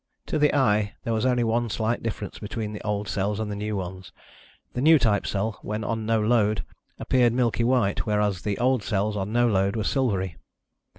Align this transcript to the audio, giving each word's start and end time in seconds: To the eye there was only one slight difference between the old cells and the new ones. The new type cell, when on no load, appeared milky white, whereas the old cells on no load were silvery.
To 0.25 0.39
the 0.39 0.51
eye 0.55 0.95
there 1.03 1.13
was 1.13 1.27
only 1.27 1.43
one 1.43 1.69
slight 1.69 2.01
difference 2.01 2.39
between 2.39 2.73
the 2.73 2.81
old 2.81 3.07
cells 3.07 3.39
and 3.39 3.51
the 3.51 3.55
new 3.55 3.75
ones. 3.75 4.11
The 4.73 4.81
new 4.81 4.97
type 4.97 5.27
cell, 5.27 5.59
when 5.61 5.83
on 5.83 6.07
no 6.07 6.19
load, 6.19 6.65
appeared 6.97 7.33
milky 7.33 7.63
white, 7.63 8.03
whereas 8.03 8.41
the 8.41 8.57
old 8.57 8.81
cells 8.81 9.15
on 9.15 9.31
no 9.31 9.47
load 9.47 9.75
were 9.75 9.83
silvery. 9.83 10.37